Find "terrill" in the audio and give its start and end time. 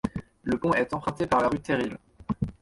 1.59-1.95